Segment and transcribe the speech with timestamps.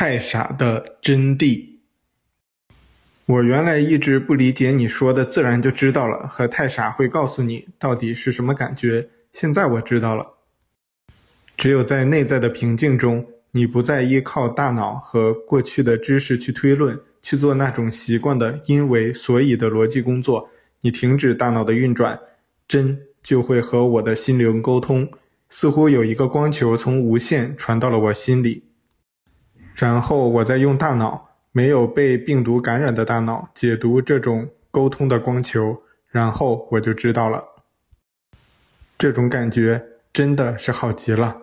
[0.00, 1.62] 太傻的真谛。
[3.26, 10.26] 我原来一直不理解你说的“自然就知道了”和“太傻会告诉你到底是什么感觉”，现在我知道了。
[11.54, 20.48] 只有在内在的平静中，你不再依靠大脑和过去的知识去推论，去做那种习惯的因为所以的逻辑工作，
[20.80, 22.18] 你停止大脑的运转，
[22.66, 25.06] 真就会和我的心灵沟通，
[25.50, 28.64] 似乎有一个光球从无限传到了我心里，
[29.80, 31.26] 然后我再用大脑。
[31.52, 37.42] 没有被病毒感染的大脑解读这种沟通的光球，然后我就知道了。
[38.96, 41.36] 这种感觉真的是好极了，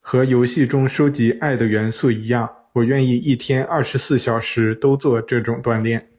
[0.00, 6.10] 和游戏中收集爱的元素一样，我愿意一天二十四小时都做这种锻炼。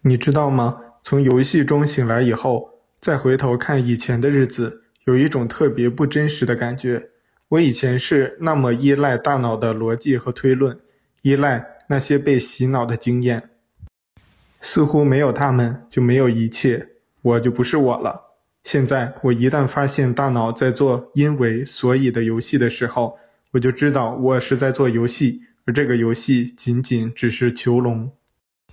[0.00, 0.80] 你知道吗？
[1.00, 7.10] 从游戏中醒来以后，再回头看以前的日子，有一种特别不真实的感觉。
[7.48, 10.78] 我以前是那么依赖大脑的逻辑和推论，
[11.22, 11.78] 依赖。
[11.90, 13.48] 那些被洗脑的经验，
[14.60, 16.86] 似乎没有他们就没有一切，
[17.22, 18.34] 我就不是我了。
[18.62, 23.18] 现在我一旦发现大脑在做因为所以的游戏的时候，
[23.52, 28.12] 我就知道我是在做游戏，而这个游戏仅仅只是囚笼。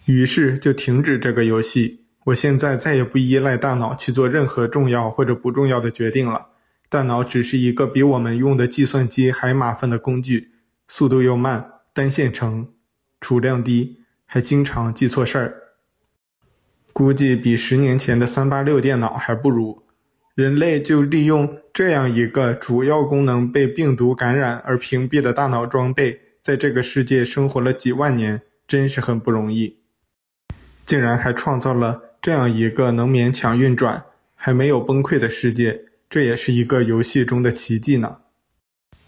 [0.03, 2.01] 于是就停止这个游戏。
[2.25, 6.47] 我现在再也不依赖大脑去做任何重要或者不重要的决定了。
[6.95, 10.51] 大脑只是一个比我们用的计算机还麻烦的工具，
[10.87, 12.69] 速度又慢，单线程。
[13.19, 15.55] 储量低，还经常记错事儿，
[16.93, 19.83] 估计比十年前的三八六电脑还不如。
[20.35, 29.79] 人类就利用这样一个主要功能被病毒感染而屏蔽的大脑装备，在这个世界生活了几万年，真是很不容易。
[30.85, 38.17] 竟然还创造了这样一个能勉强运转、还没有崩溃的世界，这也是一个游戏中的奇迹呢。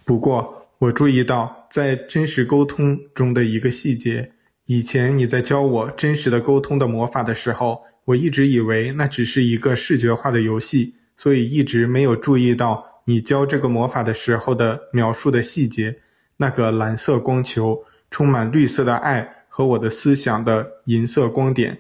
[0.03, 4.31] 不过，我注意到，在真实沟通中的一个细节。
[4.65, 15.99] 以前你在教我真实的沟通的魔法的时候，我一直以为那只是一个视觉化的游戏，所以一直没有注意到你教这个魔法的时候的描述的细节。
[16.37, 21.79] 那个蓝色光球，充满绿色的爱和我的思想的银色光点，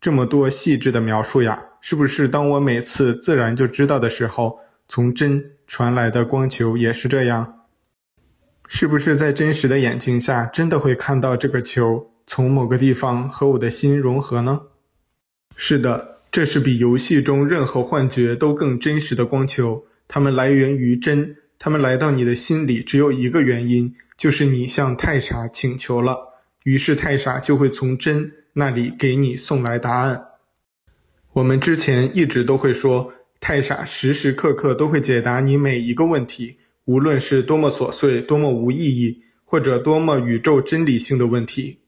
[0.00, 1.62] 这么多细致的描述呀！
[1.82, 7.66] 是不是当我每次自然就知道的时候，从真传来的光球也是这样？
[8.68, 14.60] 是不是在真实的眼睛下，真的会看到这个球从某个地方和我的心融合呢？
[15.56, 19.84] 是的，这是比游戏中任何幻觉都更真实的光球。
[20.06, 26.16] 它们来源于真，它们来到你的心里只有一个原因，就是你向太傻请求了，
[26.62, 30.26] 于是太傻就会从真那里给你送来答案。
[31.34, 33.10] 我们之前一直都会说，
[33.40, 36.56] 太傻时时刻刻都会解答你每一个问题。
[36.84, 41.78] 无论是多么琐碎、多么无意义，或者多么宇宙真理性的问题，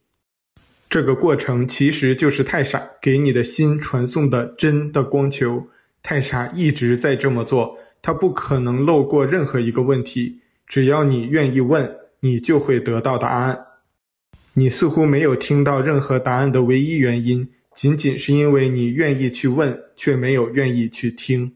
[0.89, 5.67] 这个过程其实就是太傻给你的心传送的真的光球。
[6.03, 10.41] 太傻一直在这么做，他不可能漏过任何一个问题。
[10.67, 13.67] 只要你愿意问，你就会得到答案。
[14.55, 21.55] 你似乎没有听到任何答案的唯一原因，仅仅是因为你愿意去问，却没有愿意去听。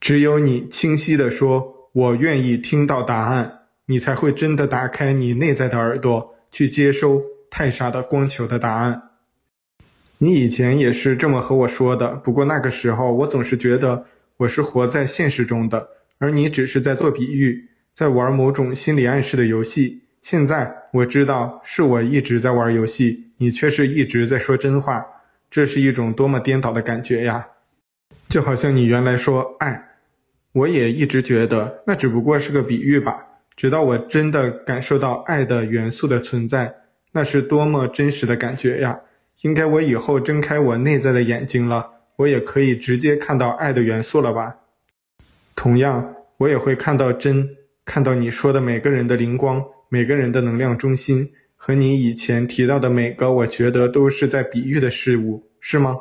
[0.00, 9.10] 只有你清晰地说“我愿意听到答案”，你才会真的打开你内在的耳朵，去接收太傻的光球的答案。
[10.18, 20.02] 你以前也是这么和我说的，不过那个时候我总是觉得我是活在现实中的，而你只是在做比喻，在玩某种心理暗示的游戏。
[20.20, 25.04] 现在我知道是我一直在玩游戏，你却是一直在说真话，
[25.50, 27.46] 这是一种多么颠倒的感觉呀！
[28.28, 29.84] 就好像你原来说爱。
[30.52, 33.24] 我也一直觉得那只不过是个比喻吧，
[33.54, 36.74] 直到我真的感受到爱的元素的存在，
[37.12, 39.00] 那是多么真实的感觉呀！
[39.42, 44.56] 应该我以后睁开我内在的眼睛了，我也可以直接看到爱的元素了吧？
[45.54, 55.96] 同样，我也会看到真，看到你说的每个人的灵光，每个人的能量中心，和你以前提到的每个我觉得都是在比喻的事物，是吗？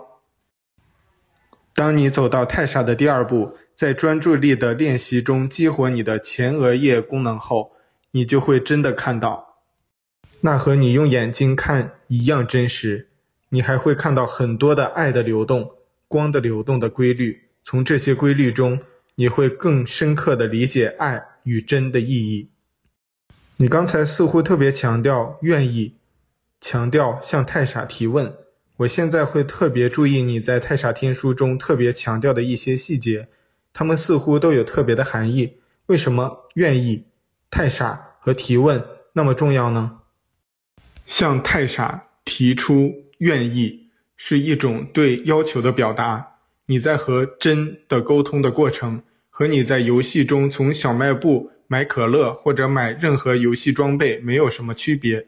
[1.73, 7.71] 当你走到太傻的第二步，在专注力的练习中激活你的前额叶功能后，
[8.11, 9.59] 你就会真的看到，
[10.41, 13.07] 那和你用眼睛看一样真实。
[13.49, 15.71] 你还会看到很多的爱的流动、
[16.09, 17.43] 光的流动的规律。
[17.63, 18.81] 从这些规律中，
[19.15, 22.49] 你会更深刻地理解爱与真的意义。
[23.59, 25.95] 你刚才似乎特别强调愿意，
[26.61, 28.31] 强调向太傻提问。
[28.77, 33.29] 我现在会特别注意你在《太傻天书》中特别强调的一些细节。
[33.73, 35.57] 他们似乎都有特别的含义。
[35.87, 37.05] 为什么愿意、
[37.49, 40.01] 太傻和提问那么重要呢？
[41.07, 46.35] 向太傻提出愿意是一种对要求的表达。
[46.67, 49.01] 你在和真的沟通的过程，
[49.31, 55.25] 和你在游戏中从小卖部买可乐或者买任何游戏装备没有什么区别。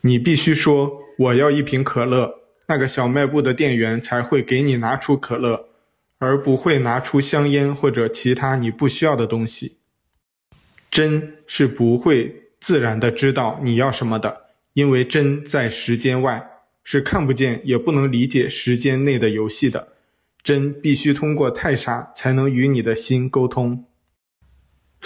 [0.00, 2.32] 你必须说我要一瓶可乐，
[2.66, 5.68] 那个小卖部的店员才会给你拿出可乐，
[6.18, 9.78] 而不会拿出香烟或者其他你不需要的东西。
[10.90, 14.44] 真是不会自然的知道你要什么的，
[14.74, 16.50] 因为真在时间外，
[16.84, 19.88] 是看不见也不能理解时间内的游戏的。
[20.42, 23.86] 真必须通过太傻才能与你的心沟通，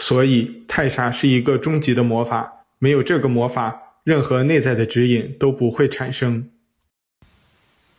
[0.01, 6.49] 所以太傻是一个终极的魔法，没有这个魔法，任何内在的指引都不会产生。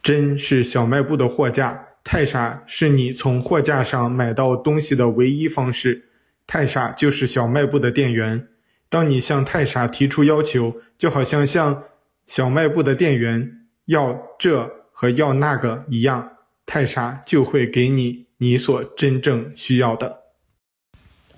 [0.01, 6.05] 真是小卖部的货架，太傻是你从货架上买到东西的唯一方式，
[6.47, 8.47] 太傻就是小卖部的店员。
[8.87, 11.83] 当你向太傻提出要求，就好像向
[12.25, 16.37] 小卖部的店员要这和要那个一样。
[16.65, 20.28] 太傻就会给你你所真正需要的。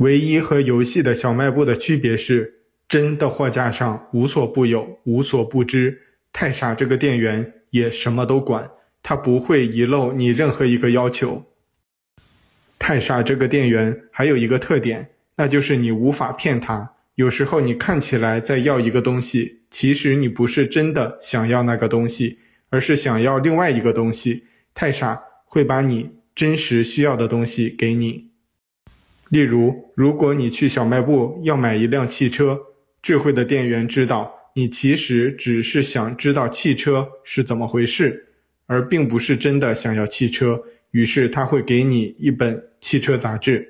[0.02, 2.56] 唯一和游戏的小卖部的区别是，
[2.90, 5.96] 真的货架上无所不有，无所不知。
[6.34, 8.68] 太傻这个店员也什么都管，
[9.04, 11.46] 他不会遗漏你任何一个要求。
[12.80, 16.94] 太傻这个店员还有一个特点，那就是你无法骗他。
[17.14, 22.40] 有时候你看起来在要一个东西，其实你不是真的想要那个东西，
[22.72, 24.46] 而是想要另外一个东西。
[24.74, 28.31] 太傻会把你真实需要的东西给你。
[29.32, 32.60] 例如，如果你去小卖部要买一辆汽车，
[33.02, 38.28] 智慧的店员知道你其实只是想知道汽车是怎么回事，
[38.66, 40.62] 而并不是真的想要汽车，
[40.92, 43.66] 于是他会给你一本汽车杂志。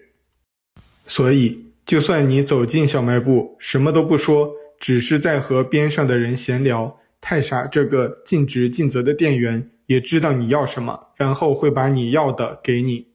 [1.06, 9.70] 所以，就算你走进小卖部，什么都不说，只是在和边上的人闲聊，太傻这个尽职尽责的店员。
[9.86, 13.06] 也知道你要什么，然后会把你要的给你。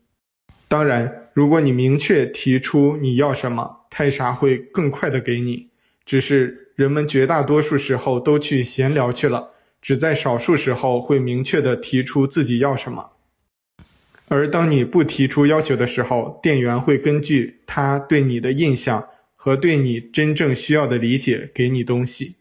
[0.69, 5.69] 当然，如果你明确提出你要什么，太傻会更快的给你。
[6.07, 9.51] 只是人们绝大多数时候都去闲聊去了，
[9.83, 13.11] 只在少数时候会明确的提出自己要什么。
[14.29, 22.37] 而当你不提出要求的时候，店员会根据他对你的印象和对你真正需要的理解给你东西。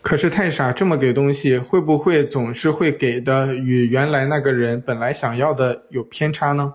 [0.00, 6.72] 可是太傻这么给东西，会不会总是会给的与原来那个人本来想要的有偏差呢？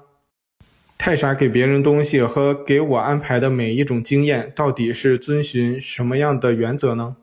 [0.97, 7.15] 太傻给别人东西和给我安排的每一种经验，到底是遵循什么样的原则呢？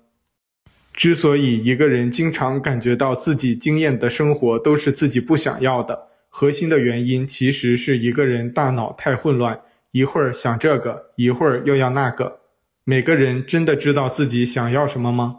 [0.94, 5.98] 之所以一个人经常感觉到自己经验的生活都是自己不想要的，
[6.28, 9.58] 核心的原因其实是一个人大脑太混乱，
[9.90, 12.40] 一会儿想这个，一会儿又要那个。
[12.84, 15.36] 每个人真的知道自己想要什么吗？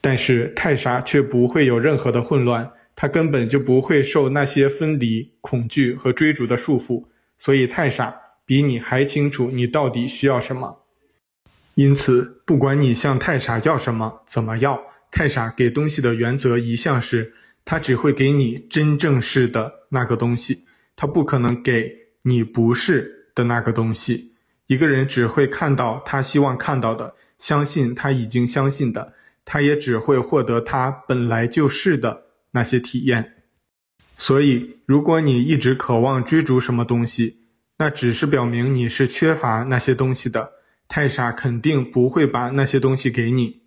[0.00, 7.02] 但是太傻却不会有任何的混乱，他根本就不会受那些分离、恐惧和追逐的束缚，
[7.38, 8.14] 所以太傻
[8.46, 10.80] 比你还清楚你到底需要什么。
[11.74, 17.34] 因此，不管你向太傻要什么、怎么要，太傻给东西的原则一向是，
[17.64, 20.64] 他只会给你真正是的那个东西，
[20.94, 21.90] 他不可能给
[22.22, 24.34] 你不是的那个东西。
[24.66, 29.12] 一个人只会看到他希望看到的，相信他已经相信的。
[29.44, 32.22] 他也只会获得他本来就是的
[32.52, 33.33] 那些体验，
[34.16, 37.38] 所以，如果你一直渴望追逐什么东西，
[37.78, 40.52] 那只是表明你是缺乏那些东西的。
[40.86, 43.62] 太傻肯定不会把那些东西给你。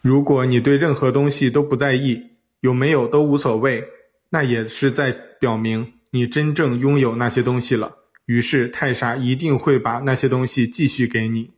[0.00, 2.30] 如果你对任何东西都不在意，
[2.60, 3.84] 有没有都无所谓，
[4.30, 7.96] 那也是在表明你真正拥有那些东西了。
[8.26, 11.50] 于是，太傻一定会把那些东西继续给你。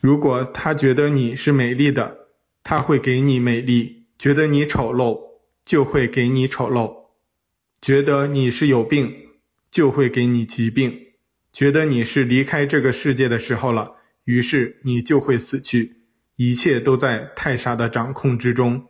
[0.00, 2.16] 如果他觉得你是美丽的，
[2.62, 5.20] 他会给你美丽，觉得你丑陋，
[5.64, 7.01] 就会给你丑陋；
[7.82, 9.12] 觉得你是有病，
[9.68, 10.92] 就会给你疾病；
[11.52, 15.96] 觉得你是离开这个世界的时候了，于是你就会死去。
[16.36, 18.86] 一切都在太傻的掌控之中。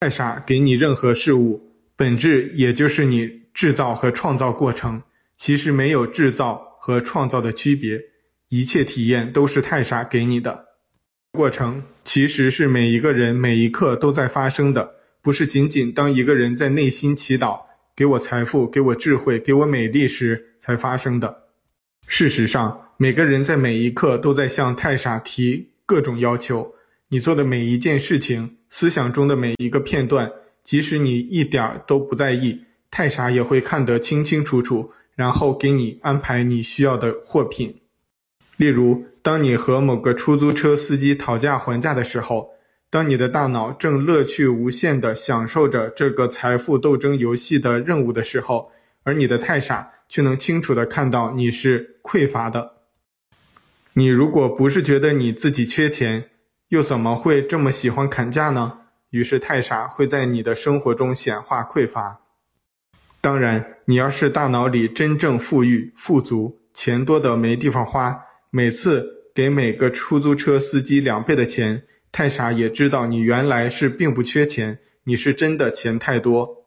[0.00, 5.02] 太傻给你任何事物，本质也就是你制造和创造过程，
[5.34, 7.98] 其实没有制造和创造的区别，
[8.50, 10.66] 一切体验都是太傻给你的。
[11.32, 17.60] 过程其实是每一个人每一刻都在发生的，不是仅仅当一个人在内心祈祷
[17.96, 21.44] “给我财富，给我智慧，给我美丽”时才发生的。
[22.08, 26.74] 事实上，每个人在每一刻都在向太傻提各种要求。
[27.08, 37.76] 你做的每一件事情，思想中的每一个片段，即使你一点儿都不在意，太傻也会看得清清楚楚，然后给你安排你需要的货品。
[38.56, 42.50] 例如，当你和某个出租车司机讨价还价的时候，
[42.94, 48.70] 当你的大脑正乐趣无限地享受着这个财富斗争游戏的任务的时候，
[49.02, 52.74] 而你的太傻却能清楚地看到你是匮乏的。
[53.94, 56.26] 你如果不是觉得你自己缺钱，
[56.68, 58.78] 又怎么会这么喜欢砍价呢？
[59.10, 62.20] 于是太傻会在你的生活中显化匮乏。
[63.20, 68.16] 当然，你要是大脑里真正富裕、富足，钱多得没地方花，
[68.50, 71.82] 每次给每个出租车司机两倍的钱。
[72.14, 76.64] 太傻也知道你原来是并不缺钱，你是真的钱太多，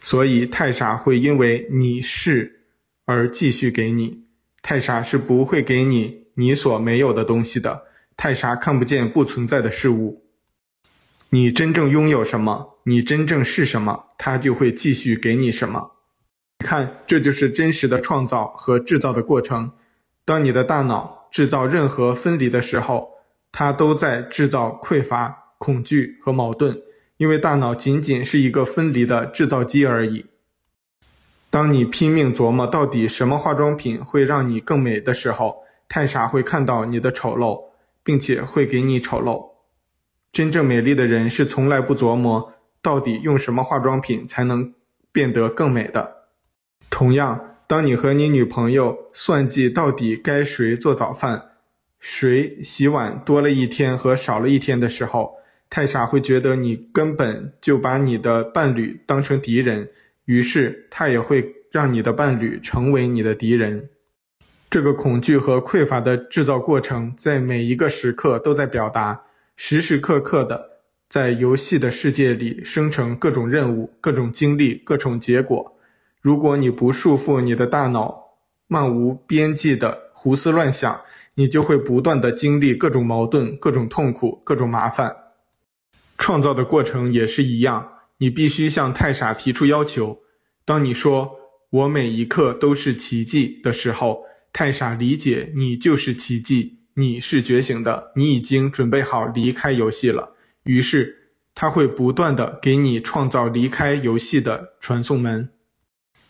[0.00, 2.62] 所以太傻会因为你是
[3.04, 4.24] 而继续给你。
[4.62, 7.82] 太傻是不会给你你所没有的东西的。
[8.16, 10.24] 太傻看不见不存在的事物。
[11.28, 15.90] 你真正拥有什么，你真正是什么，他就会继续给你什么。
[16.60, 19.72] 你看，这就是真实的创造和制造的过程。
[20.24, 23.11] 当你的大脑制造任何分离的时候，
[23.52, 26.80] 它都在制造匮乏、恐惧和矛盾，
[27.18, 30.26] 因为大脑仅仅是一个分离的制造机而已。
[31.50, 37.64] 当你拼命琢磨到底什么化妆品会让你更美的时候，太傻会看到你的丑陋，
[38.02, 39.52] 并且会给你丑陋。
[40.32, 44.72] 真正美丽的人是从来不琢磨到底用什么化妆品才能
[45.12, 46.22] 变得更美的。
[46.88, 51.51] 同样，当你和你女朋友算计到底该谁做早饭，
[52.02, 55.36] 谁洗碗多了一天和少了一天的时候，
[55.70, 59.88] 太傻会觉得你根本就把你的伴侣当成敌人，
[60.24, 63.88] 于是他也会让你的伴侣成为你的敌人。
[64.68, 69.22] 这个恐惧和匮乏的制造过程，在每一个时刻都在表达，
[69.54, 70.70] 时时刻刻的
[71.08, 75.78] 在游戏的世界里生成各种任务、各种经历、各种结果。
[76.20, 78.18] 如果你不束缚你的大脑，
[78.66, 81.00] 漫无边际的胡思乱想，
[81.34, 85.16] 你就会不断的经历各种矛盾、各种痛苦、各种麻烦。
[86.18, 90.20] 创造的过程也是一样，你必须向太傻提出要求。
[90.64, 91.36] 当你说
[91.70, 100.36] “我每一刻都是奇迹”的时候，太傻理解你就是奇迹，你是觉醒的，你已经准备好离开游戏了。
[100.64, 105.48] 于是，他会不断的给你创造离开游戏的传送门。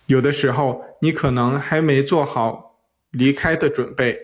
[0.06, 2.78] 有的时候，你可能还没做好
[3.10, 4.16] 离开的准备。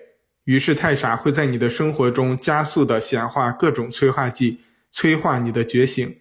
[0.49, 6.17] 于是太傻会在你的生活中加速的显化各种催化剂，催化你的觉醒。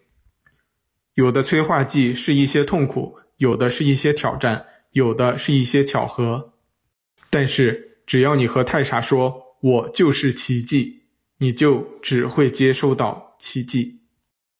[1.14, 6.52] 有的催化剂是一些痛苦，有的是一些挑战，有的是一些巧合。
[7.30, 11.04] 但是只要你和太傻说“我就是奇迹”，
[11.40, 14.02] 你就只会接收到奇迹。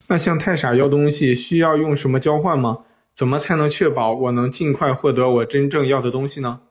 [0.08, 2.86] 那向太傻要东西需要用什么交换吗？
[3.14, 6.62] 怎么才能确保我能尽快获得我真正要的东西呢？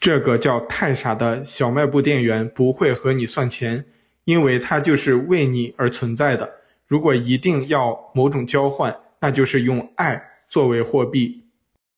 [0.00, 3.84] 这个叫太傻的小卖部店员不会和你算钱，
[4.24, 6.50] 因为他就是为你而存在的。
[6.86, 11.44] 如果一定要某种交换，那就是用爱作为货币。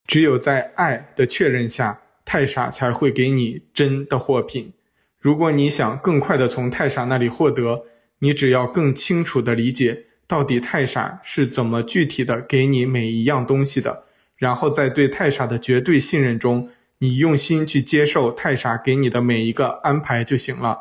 [0.05, 4.73] 只有在爱的确认下，太傻才会给你真的货品。
[5.21, 7.85] 如果你想更快的从太傻那里获得，
[8.19, 14.07] 你只要更清楚的理解到底太傻是怎么具体的给你每一样东西的，
[14.37, 16.69] 然后在对太傻的绝对信任中。
[17.03, 20.79] 你用心去接受太傻给你的每一个安排就行了。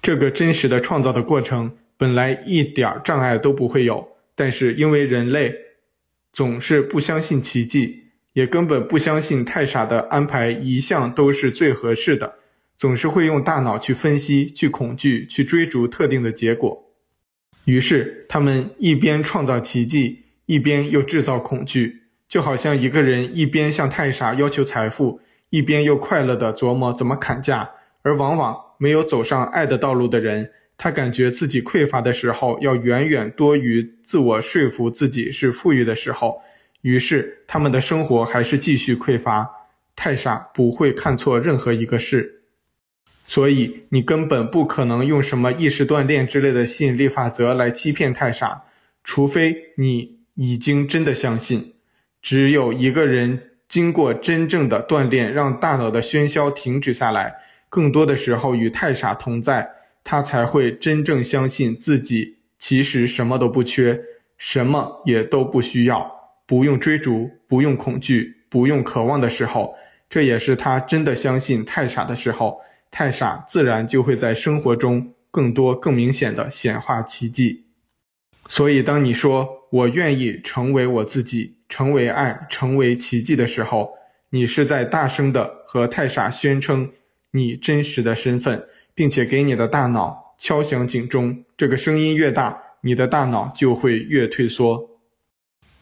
[0.00, 4.06] 这个真实的创造的过程本来一点障碍都不会有，
[4.36, 5.52] 但是因为人类
[6.32, 8.04] 总是不相信奇迹，
[8.34, 12.36] 也根本不相信太傻的安排一向都是最合适的，
[12.76, 16.84] 总是会用大脑去分析、去恐惧、去追逐特定的结果。
[17.64, 22.02] 于是他们一边创造奇迹，一边又制造恐惧。
[22.28, 27.70] 就好像一个人一边向太傻要求财富，一边又快乐地琢磨怎么砍价，
[28.02, 36.40] 而往往没有走上爱的道路的人，他感觉自己匮乏的时候，要远远多于自我说服自己是富裕的时候，
[36.82, 39.48] 于是他们的生活还是继续匮乏。
[39.94, 42.42] 太傻不会看错任何一个事，
[43.26, 48.64] 所以你根本不可能用什么意识锻炼之类的吸引力法则来欺骗太傻，
[49.02, 51.75] 除非你已经真的相信。
[52.26, 57.32] 只有一个人经过真正的锻炼，让大脑的喧嚣停止下来，
[57.68, 59.70] 更多的时候与太傻同在，
[60.02, 64.00] 他才会真正相信自己其实什么都不缺，
[64.36, 66.10] 什么也都不需要，
[66.48, 69.76] 不用追逐，不用恐惧，不用渴望的时候，
[70.10, 77.66] 这也是他真的相信太傻的时候，太傻自然就会在生活中更多、更明显的显化奇迹。
[78.48, 81.55] 所以，当你说我愿意成为我自己。
[81.68, 83.92] 成为爱，成为奇迹的时候，
[84.30, 86.90] 你是在大声的和太傻宣称，
[87.30, 91.44] 你真实的身份，并且给你的大脑敲响警钟。
[91.56, 94.90] 这个声音越大，你的大脑就会越退缩。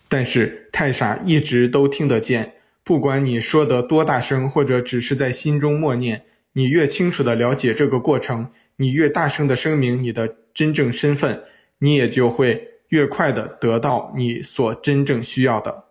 [0.09, 11.43] 但是太傻一直都听得见，不管你说得多大声，或者只是在心中默念，你越清楚的了解这个过程，你越大声的声明你的真正身份，
[11.79, 15.87] 你也就会越快的得到你所真正需要的。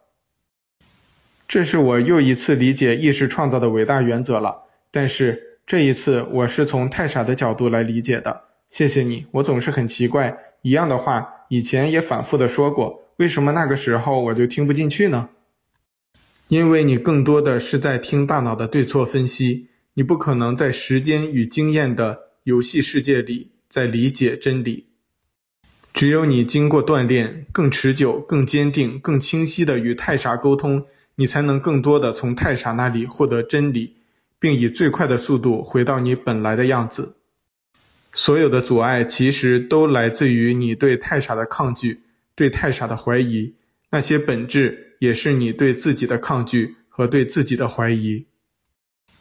[1.45, 8.43] 这是我又一次理解意识创造的伟大原则了，但是这一次我是从太傻的角度来理解的。
[8.69, 13.01] 谢谢你，我总是很奇怪，一样的话以前也反复的说过。
[13.17, 15.27] 为什么那个时候我就听不进去呢？
[16.47, 24.92] 因为你更多的是在听大脑的对错分析，你不可能在时间与经验的游戏世界里在理解真理。
[25.93, 30.85] 只有你经过锻炼，更持久、更坚定、更清晰地与太傻沟通，
[31.15, 33.95] 你才能更多地从太傻那里获得真理，
[34.39, 37.15] 并以最快的速度回到你本来的样子。
[38.11, 42.01] 所有的阻碍其实都来自于你对太傻的抗拒。
[42.35, 43.53] 对太傻的怀疑，
[43.91, 48.25] 那些本质也是你对自己的抗拒和对自己的怀疑。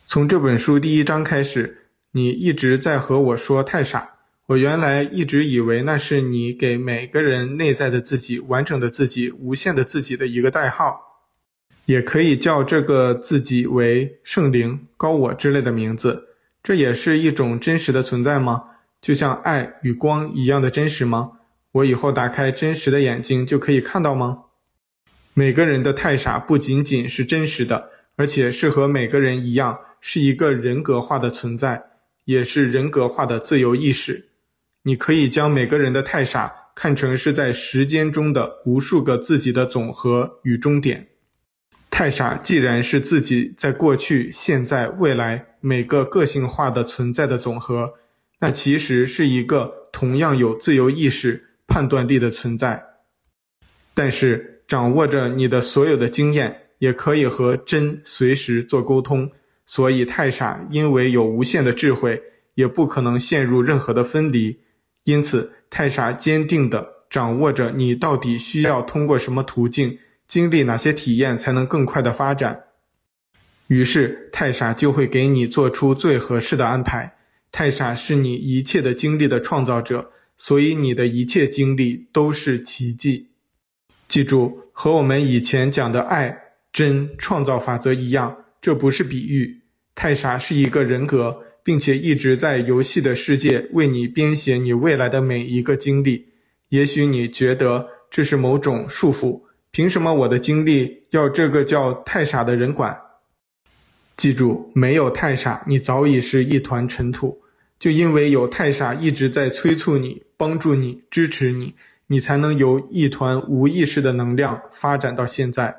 [0.06, 4.12] 从这本书第一章开始，你一直在和我说太傻。
[4.46, 11.00] 我原来一直以为那是你给每个人内在的自己、完整的自己、无限的自己的一个代号，
[11.86, 16.24] 也可以叫这个自己为圣灵、高我之类的名字。
[16.62, 18.64] 这也是一种真实的存在吗？
[19.00, 21.32] 就像爱与光一样的真实吗？
[21.70, 24.42] 我以后打开真实的眼睛就可以看到吗？
[25.34, 31.84] 每个人的太傻不仅仅是真实的，而且是和每个人一样，是一个人格化的存在，
[32.24, 34.28] 也是人格化的自由意识。
[34.82, 41.08] 你可以将每个人的太傻看成是在时间中的无数个自己的总和与终点。
[41.90, 47.94] 太傻既然是自己在过去、现在、未来每个个性化的存在的总和，
[48.40, 51.48] 那其实是一个同样有自由意识。
[51.64, 52.84] 判断力的存在，
[53.94, 59.30] 但是掌握着你的所有的经验，也可以和真随时做沟通。
[59.64, 62.20] 所以太傻因为有无限的智慧，
[62.56, 64.58] 也不可能陷入任何的分离。
[65.04, 72.64] 因此，太傻坚定地掌握着你到底需要通过什么途径，经历哪些体验才能更快的发展。
[73.66, 77.16] 于是，太傻就会给你做出最合适的安排。
[77.50, 80.10] 太傻是你一切的经历的创造者。
[80.34, 83.28] 所以你的一切经历都是奇迹。
[84.08, 86.36] 记住，和我们以前讲的爱、
[86.72, 89.60] 真、创造法则一样，这不是比喻。
[89.94, 96.28] 太傻是一个人格，并且一直在游戏的世界为你编写你未来的每一个经历。
[96.68, 102.98] 也许你觉得这是某种束缚，凭什么我的经历要这个叫太傻的人管？
[104.16, 107.42] 记住，没有太傻，你早已是一团尘土。
[107.78, 111.74] 就因为有太傻一直在催促你、帮助你、支持你，
[112.06, 115.76] 你才能由一团无意识的能量发展到现在。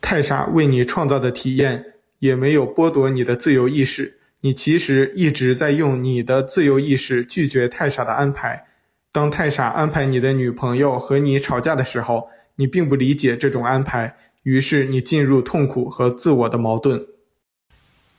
[0.00, 1.84] 太傻为你创造的体验
[2.20, 8.66] 也没有剥夺你的自由意识，你其实一直在用你的自由意识拒绝太傻的安排。
[9.10, 17.06] 当太傻安排你的女朋友和你吵架的时候，你并不理解这种安排，于是你进入痛苦和自我的矛盾。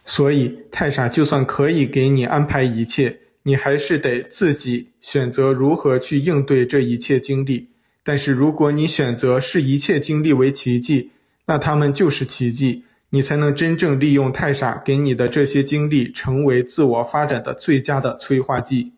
[0.03, 7.69] 所以，太傻就算可以给你安排一切，你还是得自己选择如何去应对这一切经历。
[8.03, 11.11] 但是，如果你选择视一切经历为奇迹，
[11.45, 12.83] 那它们就是奇迹，
[13.15, 18.91] 你才能真正利用太傻给你的这些经历，成为自我发展的最佳的催化剂。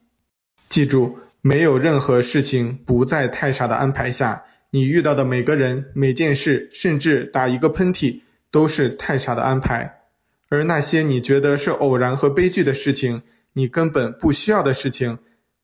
[0.68, 4.44] 记住，没有任何事情不在太傻的安排下。
[4.72, 10.00] 你遇到的每个人、每件事，甚至打一个喷嚏，都是太傻的安排。
[10.50, 13.22] 而那些你觉得是偶然和悲剧的事情，
[13.54, 15.20] 你根本不需要的事情，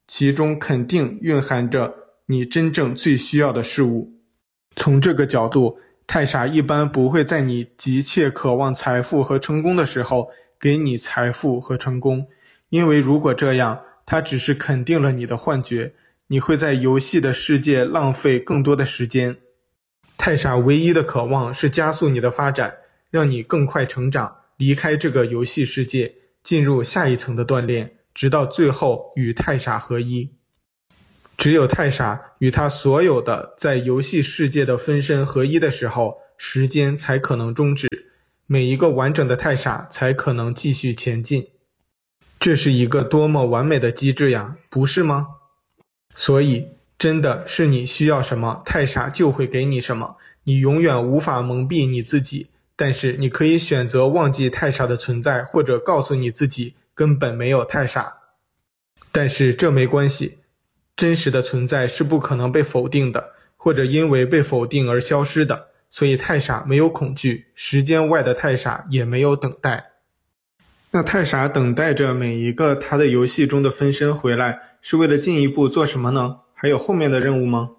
[0.08, 1.92] 其中肯定蕴含着
[2.28, 4.14] 你真正最需要的事物。
[4.76, 12.28] 从这个角度，太傻一般不会在你急切渴望财富和成功的时候给你财富和成功，
[12.70, 15.94] 因为如果这样，它只是肯定了你的幻觉，
[16.28, 19.38] 你会在游戏的世界浪费更多的时间。
[20.18, 22.76] 太傻唯一的渴望是加速你的发展，
[23.10, 24.36] 让你更快成长。
[24.58, 26.14] 离开这个游戏世界，
[26.44, 30.32] 进入下一层的锻炼，直到最后与太傻合一。
[31.44, 37.90] 只有太傻与他所有的在游戏世界的分身合一的时候，时间才可能终止，
[38.48, 41.50] 每一个完整的太傻才可能继续前进。
[42.40, 45.28] 这是一个多么完美的机制呀，不是吗？
[46.16, 46.66] 所以，
[46.98, 50.16] 真的是你需要什么，太傻就会给你什么。
[50.46, 52.52] 你永远无法蒙蔽你自己。
[52.78, 58.20] 但是你可以选择忘记太傻的存在，或者告诉你自己根本没有太傻。
[59.12, 60.38] 但是这没关系，
[60.96, 65.68] 真实的存在是不可能被否定的，或者因为被否定而消失的。
[65.90, 69.92] 所以太傻没有恐惧，时间外的太傻也没有等待。
[70.90, 76.38] 那太傻等待着每一个他的游戏中的分身回来，是为了进一步做什么呢？
[76.56, 77.72] 还有后面的任务吗？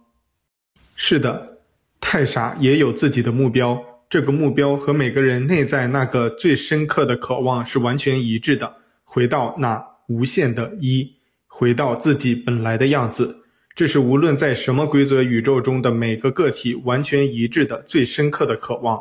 [0.94, 1.58] 是的，
[2.00, 11.16] 太傻也有自己的目标，这个目标和每个人内在那个最深刻的渴望是完全一致的，回到那无限的一，
[11.56, 13.44] 回到自己本来的样子。
[13.76, 19.00] 这是无论在什么规则宇宙中的每个个体完全一致的最深刻的渴望，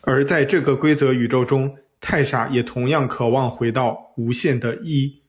[0.00, 5.20] 而在这个规则宇宙中，太傻也同样渴望回到无限的一，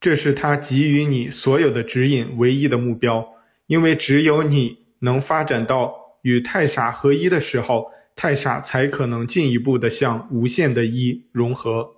[0.00, 3.26] 这是他给予你所有的指引唯一的目标，
[3.66, 11.96] 因为只有你能发展到与太傻合一的时候，太傻才可能进一步的向无限的一融合。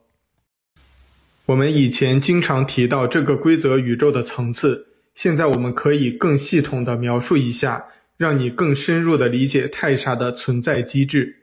[1.46, 4.86] 我们以前经常提到这个规则宇宙的层次。
[5.12, 7.84] 现在我们可以更系统地描述一下，
[8.16, 11.36] 让你更深入地理解太傻的存在机制。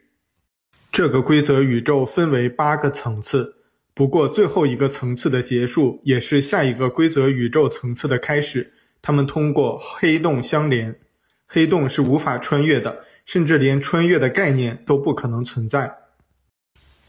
[0.90, 3.54] 这个规则宇宙分为八个层次，
[3.94, 8.72] 不过最后一个层次的结束也是下一个规则宇宙层次的开始。
[9.02, 10.98] 它们通过黑洞相连，
[11.46, 15.94] 黑洞是无法穿越的，甚至连穿越的概念都不可能存在。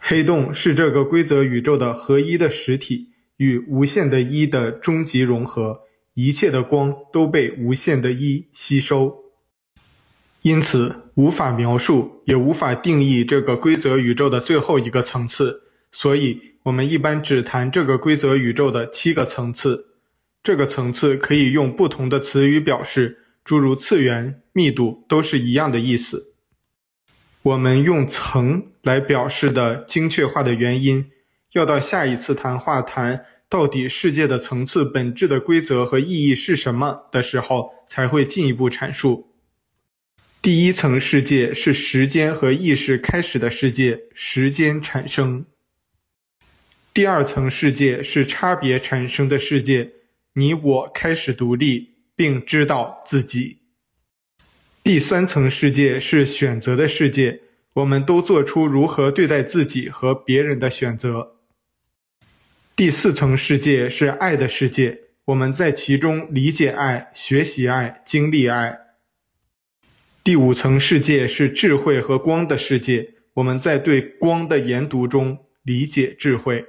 [0.03, 5.81] 黑洞是这个规则宇宙的合一的实体，与无限的一的终极融合。
[6.15, 9.15] 一切的光都被无限的一吸收，
[10.41, 15.61] 因此无法描述，也无法定义这个规则宇宙的最后一个层次。
[15.91, 19.85] 所以，我们一般只谈这个规则宇宙的七个层次。
[20.43, 26.30] 这个层次可以用不同的词语表示，诸如次元、密度，都是一样的意思。
[27.43, 31.09] 我们用层来表示的精确化的原因，
[31.53, 33.25] 要到下一次谈话谈。
[33.49, 39.27] 到底世界的层次本质的规则和意义是什么的时候，才会进一步阐述。
[40.41, 45.45] 第一层世界是时间和意识开始的世界，时间产生。
[46.93, 49.89] 第二层世界是差别产生的世界，
[50.33, 53.60] 你我开始独立并知道自己。
[54.83, 57.41] 第三层世界是选择的世界，
[57.73, 61.35] 我们都做出如何对待自己和别人的选择。
[62.75, 68.75] 第四层世界是爱的世界，我们在其中理解爱、学习爱、经历爱。
[70.23, 76.65] 第五层世界是智慧和光的世界，我们在对光的研读中理解智慧。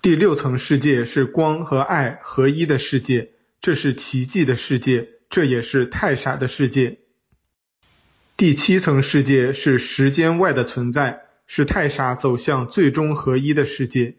[0.00, 6.98] 第六层世界是光和爱合一的世界，这是奇迹的世界，这也是太傻的世界。
[8.36, 14.16] 第七层世界是时间外的存在，是太傻走向最终合一的世界。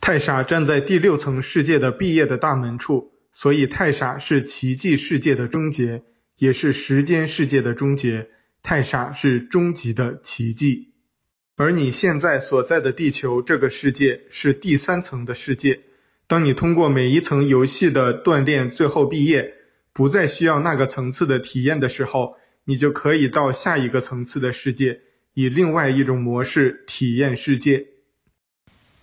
[0.00, 6.04] 太傻站在第六层世界的毕业的大门处，所以太傻是奇迹世界的终结，
[6.36, 8.30] 也是时间世界的终结。
[8.62, 10.92] 太傻是终极的奇迹，
[11.56, 15.80] 而你现在所在的地球这个世界是第三层的世界。
[16.26, 19.54] 当你通过每一层游戏的锻炼，最后毕业，
[19.98, 25.00] 不再需要那个层次的体验的时候，你就可以到下一个层次的世界，
[25.34, 27.84] 以另外一种模式体验世界。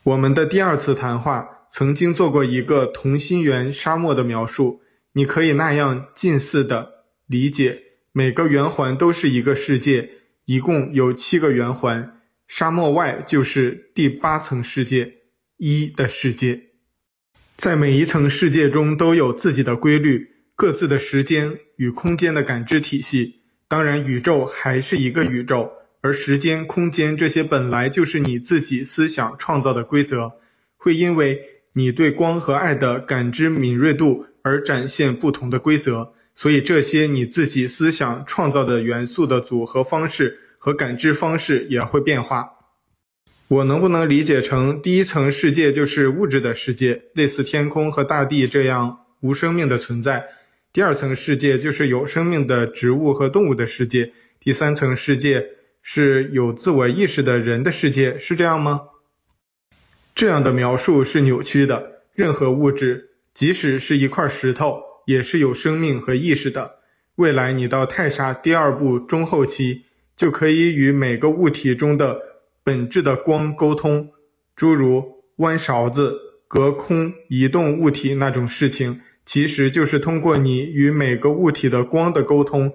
[0.03, 4.79] 我们的第二次谈话曾经做过一个同心圆沙漠的描述，
[5.11, 6.89] 你可以那样近似的
[7.27, 7.77] 理解，
[8.13, 10.09] 每个圆环都是一个世界，
[10.45, 15.11] 一共有七个圆环，沙漠外就是第八层世界，
[15.57, 16.67] 一的世界。
[17.57, 25.69] 在每一层世界中都有自己的规律，各自的时间与空间的感知体系，当然宇宙还是一个宇宙。
[25.99, 30.33] 而时间、空间这些本来就是你自己思想创造的规则，
[30.77, 31.41] 会因为
[31.73, 36.13] 你对光和爱的感知敏锐度而展现不同的规则。
[36.35, 42.51] 所以这些你自己思想创造的元素的组合方式和感知方式也会变化。
[43.47, 50.25] 我能不能理解成第一层世界就是物质的世界，类似天空和大地这样无生命的存在？
[50.75, 54.11] 第二层世界就是有生命的植物和动物的世界，
[54.41, 55.51] 第三层世界。
[55.81, 58.81] 是有自我意识的人的世界，是这样吗？
[60.13, 62.01] 这样的描述是扭曲的。
[62.13, 66.79] 任何物质，即使是一块石头，也是有生命和意识的。
[67.15, 69.85] 未来你到太傻第二步中后期，
[70.17, 72.19] 就可以与每个物体中的
[72.65, 74.11] 本质的光沟通，
[74.57, 82.73] 诸如弯勺子、隔空移动物体那种事情，其实就是通过你与每个物体的光的沟通。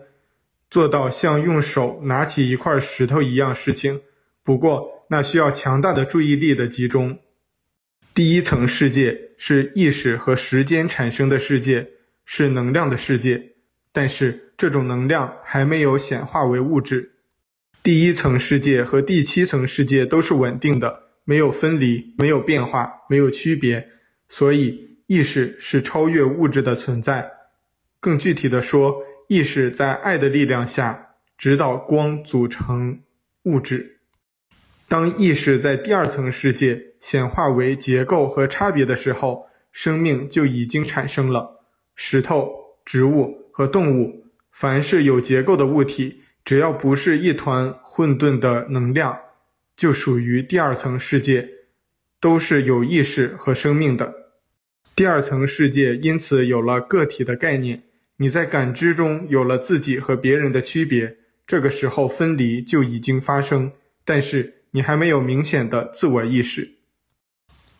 [0.68, 4.02] 做到像用手拿起一块石头一样事情。
[4.44, 7.18] 不过，那需要强大的注意力的集中。
[8.14, 11.88] 第一层世界是意识和时间产生的世界，
[12.24, 13.54] 是能量的世界，
[13.92, 17.16] 但是这种能量还没有显化为物质。
[17.82, 23.88] 第一层世界和第七层世界都是稳定的，没有分离，没有变化，没有区别，
[24.28, 27.32] 所以意识是超越物质的存在。
[27.98, 33.00] 更具体的说，意识在爱的力量下指导光组成
[33.42, 33.98] 物质。
[34.86, 41.60] 当意识在第二层世界显化为结构和差别的时候，生命就已经产生了。
[41.96, 42.48] 石头、
[42.84, 49.18] 植物和动物，凡是有结构的物体，只要不是一团混沌的能量，
[49.74, 51.48] 就属于第二层世界，
[52.20, 54.19] 都是有意识和生命的。
[55.00, 57.84] 第二层世界因此有了个体的概念，
[58.18, 63.72] 你在感知中有了自己和别人的区别，这个时候分离就已经发生，
[64.04, 64.56] 但是。
[64.72, 66.72] 你还没有明显的自我意识。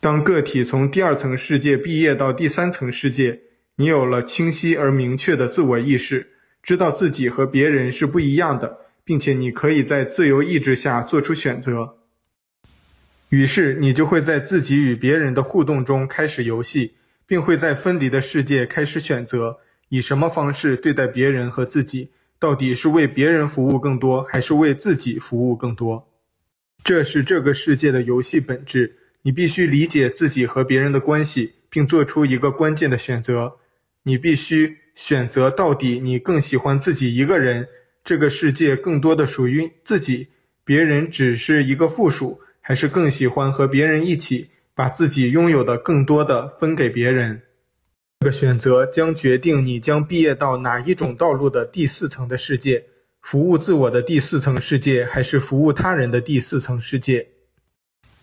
[0.01, 3.41] 当个体从第二层世界毕业到第三层世界，
[3.77, 6.31] 你有了清晰而明确的自我意识，
[6.63, 11.99] 知道自己和别人是不一样的，并且你可以在自由意志下做出选择。
[13.29, 16.95] 于是你就会在自己与别人的互动中开始游戏，
[17.31, 26.09] 并会在分离的世界开始选择以什么方式对待别人和自己，到底是为别人服务更多，还是为自己服务更多？
[26.83, 28.97] 这是这个世界的游戏本质。
[29.23, 33.59] 你必须理解自己和别人的关系，并做出一个关键的选择。
[34.03, 37.69] 你必须选择到底你更喜欢自己一个人，
[38.03, 40.27] 这个世界更多的属于自己，
[40.65, 44.49] 别人只是一个附属，还是更喜欢和别人一起
[44.81, 47.43] 把自己拥有的更多的分给别人。
[48.21, 52.87] 这个选择将决定你将毕业到哪一种道路的第四层的世界。
[53.21, 57.29] 服务自我的第四层世界，还是服务他人的第四层世界？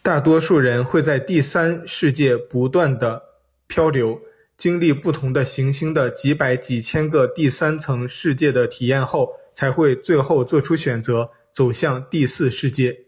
[0.01, 3.21] 大多数人会在第三世界不断地
[3.67, 4.19] 漂流，
[4.57, 13.01] 经历不同的行星的几百几千个第三层世界的体验后，才会最后做出选择，走向第四世界。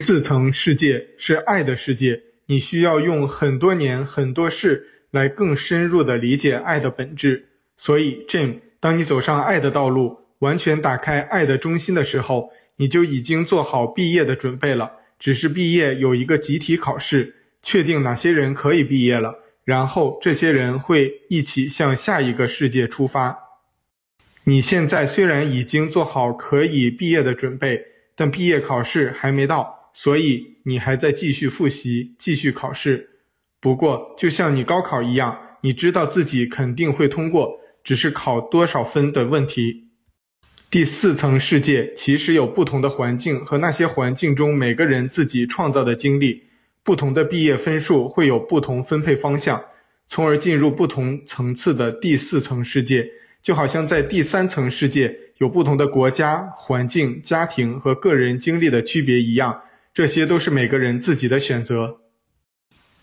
[0.00, 2.20] 四层世界是爱的世界，
[2.52, 7.48] 你需要用很多年、很多事来更深入地理解爱的本质。
[7.78, 14.92] 所以，Jim，当你走上爱的道路，完全打开爱的中心的时候，你就已经做好毕业的准备了。
[15.18, 23.38] 只是毕业有一个集体考试，确定哪些人可以毕业了，然后这些人会一起向下一个世界出发。
[24.44, 27.80] 你现在虽然已经做好可以毕业的准备，
[28.14, 33.08] 但毕业考试还没到，所以你还在继续复习，继续考试。
[33.60, 39.88] 不过，就像你高考一样，你知道自己肯定会通过，只是考多少分的问题。
[40.70, 46.42] 第四层世界其实有不同的环境和那些环境中每个人自己创造的经历，
[46.82, 49.62] 不同的毕业分数会有不同分配方向，
[50.06, 53.06] 从而进入不同层次的第四层世界。
[53.42, 59.60] 就好像在第三层世界有不同的国家、环境、家庭和个人经历的区别一样，
[59.94, 62.00] 这些都是每个人自己的选择。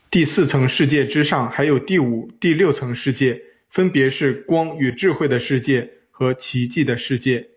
[0.09, 7.47] 第四层世界之上还有第五、第六层世界，分别是光与智慧的世界和奇迹的世界。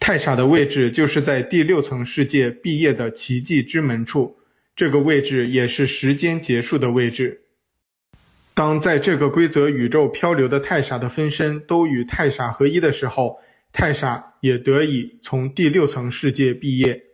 [0.00, 4.38] 太傻的位置就是在第六层世界毕业的奇迹之门处，
[4.74, 7.42] 这个位置也是时间结束的位置。
[8.54, 13.38] 当在这个规则宇宙漂流的太傻的分身都与太傻合一的时候，
[13.72, 17.09] 太傻也得以从第六层世界毕业。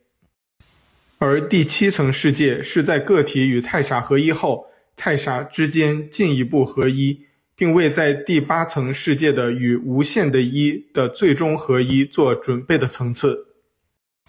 [1.18, 7.26] 而第七层世界是在个体与太傻合一后，太傻之间进一步合一。
[7.58, 13.46] 并为在第八层世界的与无限的一的最终合一做准备的层次。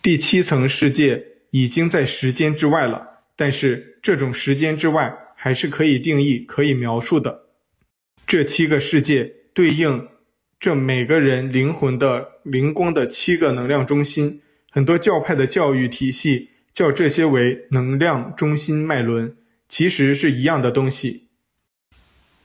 [0.02, 1.22] 第七层世界
[1.52, 7.48] 已经在时间之外了，但是这种时间之外还是可以定义、可以描述的。
[8.26, 10.08] 这七个世界对应
[10.58, 14.42] 这每个人灵魂的灵光的七个能量中心。
[14.72, 19.36] 很多教派的教育体系叫这些为能量中心脉轮，
[19.68, 21.26] 其实是一样的东西。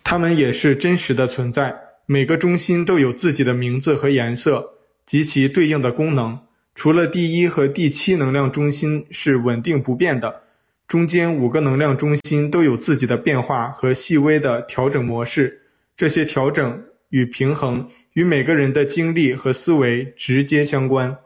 [0.03, 6.39] 它们也是真实的存在，每个中心都有自己的名字和颜色及其对应的功能。
[6.75, 10.45] 除了第一和第七能量中心是稳定不变的，
[10.89, 15.61] 中间五个能量中心都有自己的变化和细微的调整模式。
[15.95, 21.19] 这些调整与平衡与每个人的经历和思维直接相关。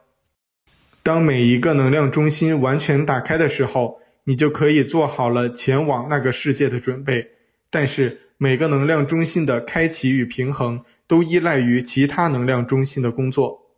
[1.07, 7.31] 当每一个能量中心完全打开的时候，你就可以做好了前往那个世界的准备。
[7.71, 13.69] 但是，每个能量中心的开启与平衡都依赖于其他能量中心的工作。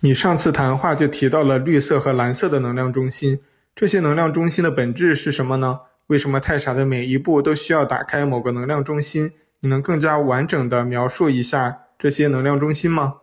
[0.00, 3.40] 你上次谈话就提到了绿色和蓝色的能量中心，
[3.74, 5.80] 这些能量中心的本质是什么呢？
[6.08, 9.32] 为什么太傻的每一步都需要打开某个能量中心？
[9.60, 13.14] 你能更加完整地描述一下这些能量中心吗？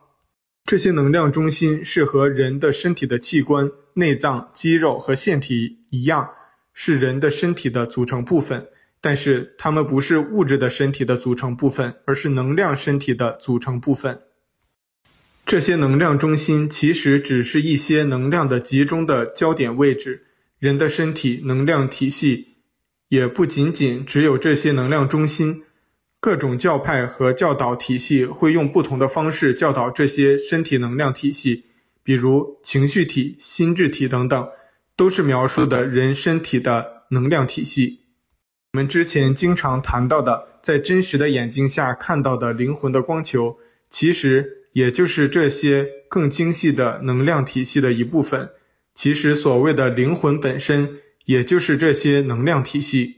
[0.67, 6.31] 这些能量中心是和人的身体的器官、内脏、肌肉和腺体一样，
[6.73, 8.67] 是人的身体的组成部分，
[8.99, 14.19] 但是它们不是物质的身体的组成部分，而是能量身体的组成部分。
[15.45, 20.25] 这些能量中心其实只是一些能量的集中的焦点位置。
[20.59, 22.57] 人的身体能量体系
[23.07, 25.63] 也不仅仅只有这些能量中心，
[26.19, 31.65] 各种教派和教导体系会用不同的方式教导这些身体能量体系，
[32.03, 34.49] 比如情绪体、心智体等等，
[34.95, 38.01] 都是描述的人身体的能量体系。
[38.73, 43.57] 我们之前经常谈到的，在真实的眼睛下看到的灵魂的光球，
[43.89, 48.49] 其实也就是这些更精细的能量体系的一部分。
[48.93, 53.17] 其实所谓的灵魂本身，也就是这些能量体系。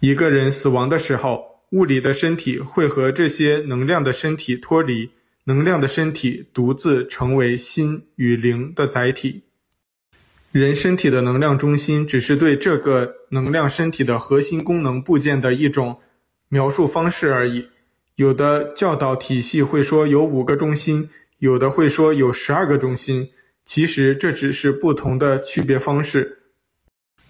[0.00, 5.10] 一个人死亡的时候，物理的身体会和这些能量的身体脱离，
[5.44, 9.42] 能量的身体独自成为心与灵的载体。
[10.52, 16.00] 人身体的能量中心只是对这个能量身体的核心功能部件的一种
[16.48, 17.68] 描述方式而已。
[18.14, 23.28] 有的教导体系会说有五个中心，有的会说有十二个中心。
[23.66, 26.38] 其实这只是不同的区别方式，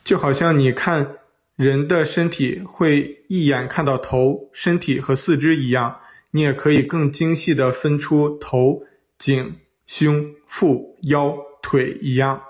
[0.05, 1.17] 就好像你看
[1.57, 8.83] 人的身体会一眼看到头、身体和四肢一样，你也可以更精细的分出头、
[9.19, 12.43] 颈、胸、腹、腰、腿一样。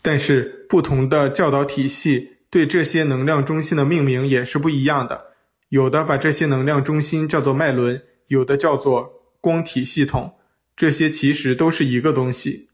[0.00, 5.32] 但是不同的教导体系对这些能量中心的命名也是不一样的。
[5.68, 10.36] 有的把这些能量中心叫做脉轮，有的叫做光体系统，
[10.74, 12.68] 这些其实都是一个东西。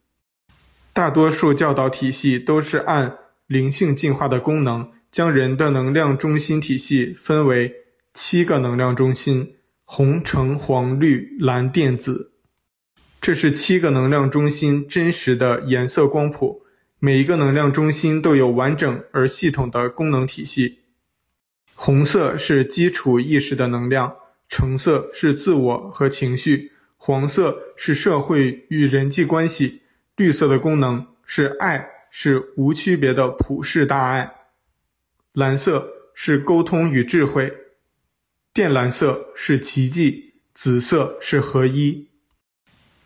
[0.93, 7.75] 大多数教导体系都是按灵性进化的功能，将人的能量中心体系分为
[8.15, 12.33] 七个能量中心：红、橙、黄、绿、蓝、靛、紫。
[13.21, 16.63] 这是七个能量中心真实的颜色光谱。
[16.99, 20.79] 每一个能量中心都有完整而系统的功能体系。
[21.75, 24.17] 红色是基础意识的能量，
[24.49, 29.83] 橙色是自我和情绪，黄色是社会与人际关系，
[30.17, 34.33] 绿色的功能是爱，是无区别的普世大爱，
[35.35, 37.51] 蓝色是沟通与智慧，
[38.53, 42.09] 靛蓝色是奇迹，紫色是合一。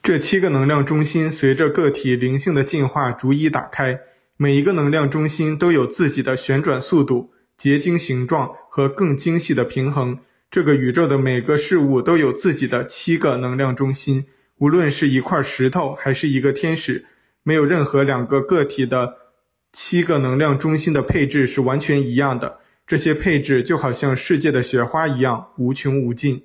[0.02, 4.00] 这七个能量中心随着个体灵性的进化逐一打开，
[4.36, 7.32] 每一个能量中心都有自己的旋转速度。
[7.56, 10.18] 结晶形状和更精细的平衡，
[10.50, 14.26] 这个宇宙的每个事物都有自己的七个能量中心。
[14.58, 17.06] 无论是一块石头还是一个天使，
[17.44, 19.14] 没有任何两个个体的
[19.72, 22.60] 七个能量中心的配置是完全一样的。
[22.86, 26.44] 这些配置就好像世界的雪花一样无穷无尽。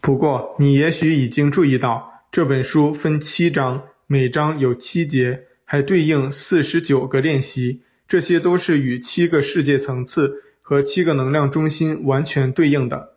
[0.00, 7.82] 不过，你也许已经注意到，这本书分七章，每章有七节，还对应四十九个练习。
[8.06, 13.14] 这些都是与七个世界层次和七个能量中心完全对应的。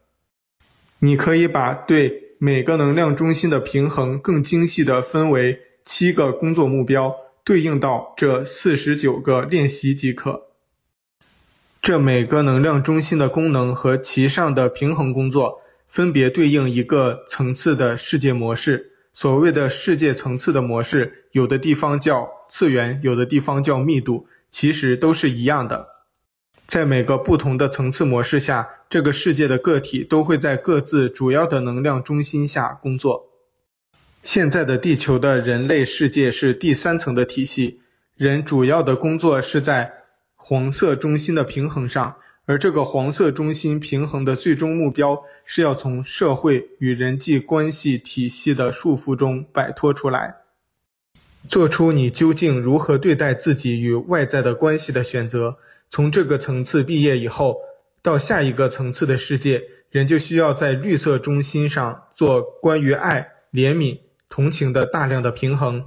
[1.00, 7.14] 你可以把对每个能量中心的平衡更精细地分为七个工作目标，
[7.44, 10.44] 对应到这四十九个练习即可。
[11.82, 18.92] 这每个能量中心的功能和其上的平衡工作，分别对应一个层次的世界模式。
[19.12, 24.28] 所谓的世界层次的模式，有的地方叫次元，有的地方叫密度。
[24.50, 25.88] 其实都是一样的，
[26.66, 33.33] 在每个不同的层次模式下，这个世界的个体都会在各自主要的能量中心下工作。
[34.24, 37.82] 现在的地球的人类世界是第三层的体系，
[38.16, 39.92] 人主要的工作是在
[40.36, 50.36] 黄色中心的平衡上，而这个黄色中心平衡的最终目标是要从社会与人际关系体系的束缚中摆脱出来。
[51.50, 55.58] 做出你究竟如何对待自己与外在的关系的选择。
[55.90, 57.58] 从这个层次毕业以后，
[58.02, 64.00] 到下一个层次的世界，人就需要在绿色中心上做关于爱、怜悯、
[64.34, 65.86] 同情的大量的平衡。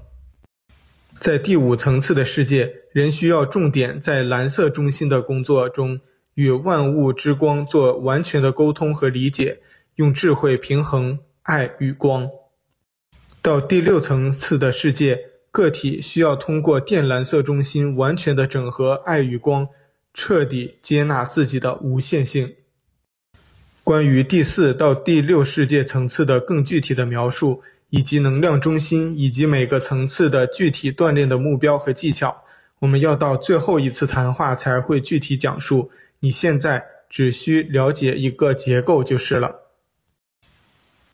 [1.19, 5.99] 在第五层次的世界，人需要重点在蓝色中心的工作中，
[6.35, 9.59] 与万物之光做完全的沟通和理解，
[9.97, 12.31] 用智慧平衡爱与光。
[13.43, 15.31] 到第六层次的世界。
[15.51, 19.67] 个体需要通过靛蓝色中心完全的整合爱与光，
[20.13, 22.57] 彻底接纳自己的无限性。
[23.83, 32.45] 关于第四到第六世界层次的更具体的描述，以及能量中心，以及每个层次的具体锻炼的目标和技巧。
[32.81, 35.91] 我们要到最后一次谈话才会具体讲述。
[36.21, 39.63] 你现在只需了解一个结构就是了。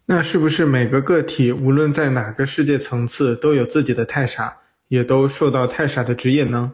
[0.06, 4.58] 那是不是每个个体无论在哪个世界层次都有自己的太傻，
[4.88, 6.72] 也都受到太傻的指引呢？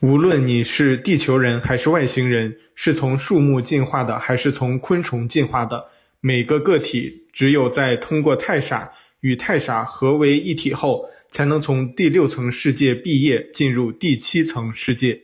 [0.00, 5.86] 无论你是地球人还是外星人，是从树木进化的还是从昆虫进化的，
[6.20, 15.20] 每个个体只有在通过太傻与太傻合为一体后，才能从第六层世界毕业，进入第七层世界。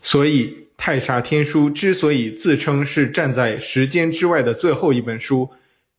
[0.00, 5.50] 所以，太傻天书之所以自称是站在时间之外的最后一本书，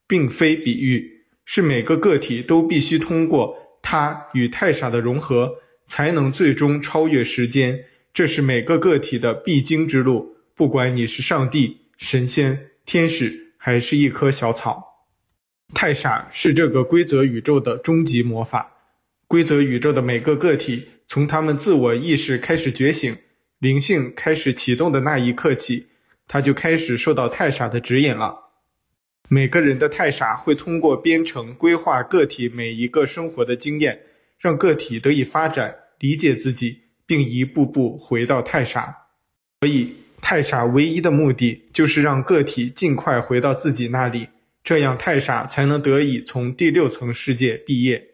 [0.07, 1.05] 并非比喻，
[1.43, 5.53] 是每个个体都必须通过它与太傻的融合，
[5.85, 7.77] 才能最终超越时间。
[8.13, 14.88] 这是每个个体的必经之路，不管你是上帝、神仙、天使，还是一棵小草。
[15.73, 18.75] 太傻是这个规则宇宙的终极魔法。
[19.27, 23.15] 规则宇宙的每个个体，从他们自我意识开始觉醒、
[23.59, 25.87] 灵性开始启动的那一刻起，
[26.27, 28.35] 他就开始受到太傻的指引了。
[29.27, 33.99] 每个人的太傻会通过编程规划个体每一个生活的经验，
[34.39, 38.97] 让个体得以发展、理解自己，并一步步回到太傻。
[39.61, 44.27] 所以，太傻唯一的目的就是让个体尽快回到自己那里，
[44.69, 48.05] 这样太傻才能得以从第六层世界毕业。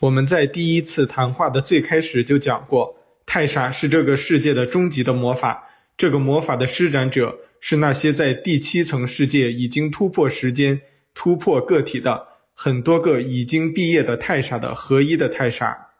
[0.00, 5.64] 我们在第一次谈话的最开始就讲过，太傻是这个世界的终极的魔法。
[5.96, 10.80] 这个魔法的施展者是那些在第七层世界已经突破时间、
[11.14, 15.90] 突破个体的很多个已经毕业的太傻的合一的太傻。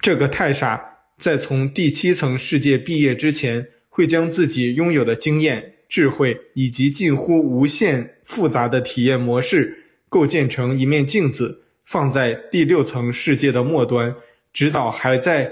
[0.00, 9.78] 这个太傻在从第七层世界毕业之前，会将自己拥有的经验、智慧以及近乎无限复杂的体验模式
[10.08, 11.62] 构建成一面镜子。
[11.84, 14.12] 放在第六层世界的末端，
[14.52, 15.48] 指导还在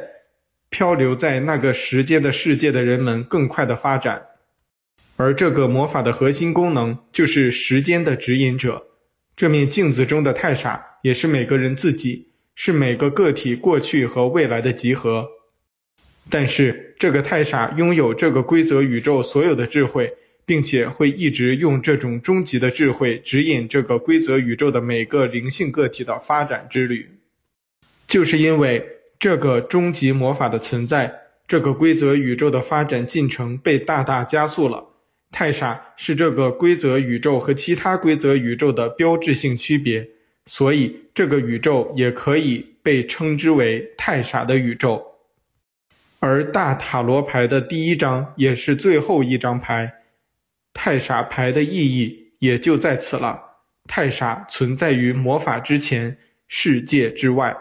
[0.69, 4.21] 漂流在那个时间的世界的人们更快的发展。
[5.17, 8.85] 而这个魔法的核心功能就是时间的指引者。
[9.37, 15.25] 这面镜子中的太傻也是每个人自己，是每个个体过去和未来的集合。
[16.29, 20.13] 但是这个太傻拥有这个规则宇宙所有的智慧。
[20.45, 27.09] 并且会一直用这种终极的智慧指引这个规则宇宙的每个灵性个体的发展之旅。
[28.07, 28.85] 就是因为
[29.19, 31.13] 这个终极魔法的存在，
[31.47, 34.85] 这个规则宇宙的发展进程被大大加速了。
[35.31, 40.07] 太傻是这个规则宇宙和其他规则宇宙的标志性区别，
[40.45, 45.03] 所以这个宇宙也可以被称之为太傻的宇宙。
[46.19, 49.91] 而大塔罗牌的第一张也是最后一张牌。
[50.75, 53.41] 太傻牌的意义也就在此了。
[53.87, 56.17] 太傻存在于魔法之前，
[56.47, 57.57] 世界之外。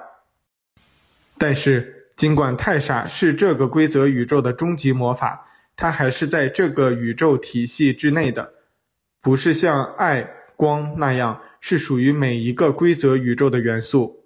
[1.38, 8.54] 但是，尽管太傻是这个规则宇宙的终极魔法，它还是在这个宇宙体系之内的，
[9.20, 14.24] 不是像爱、光那样是属于每一个规则宇宙的元素。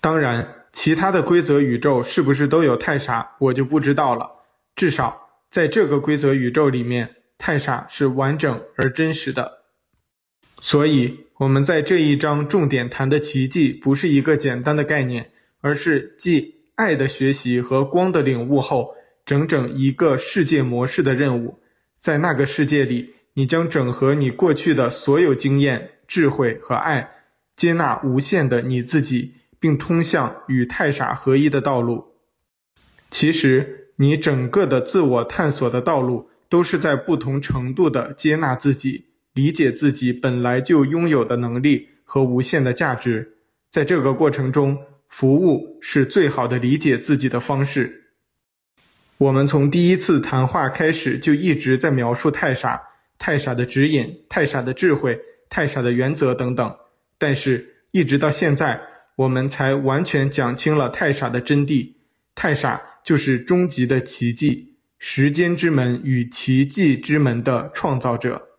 [0.00, 4.28] 当然，其他的规则宇宙是不是都有太傻，我就不知道了。
[4.74, 7.14] 至少在这个规则宇宙里面。
[7.44, 9.64] 太傻是完整而真实的，
[10.60, 18.94] 所以我们在这一章重点谈的奇迹不是一个简单的概念，而是继爱的学习和光的领悟后，
[19.26, 21.58] 整整一个世界模式的任务。
[21.98, 27.10] 在那个世界里，你将整合你过去的所有经验、智慧和爱，
[27.56, 32.04] 接纳无限的你自己，并通向与太傻合一的道路。
[33.10, 36.28] 其实，你整个的自我探索的道路。
[36.52, 43.38] 都是在不同程度的接纳自己，理解自己本来就拥有的能力和无限的价值。
[43.70, 44.76] 在这个过程中，
[45.08, 48.10] 服务是最好的理解自己的方式。
[49.16, 52.82] 我们从第一次谈话开始就一直在描述太傻、
[53.18, 56.76] 太傻的指引、太傻的智慧、太傻的原则等等，
[57.16, 58.78] 但是，一直到现在，
[59.16, 61.94] 我们才完全讲清了太傻的真谛。
[62.34, 64.71] 太傻就是终极的奇迹。
[65.04, 68.51] 时间之门与奇迹之门的创造者。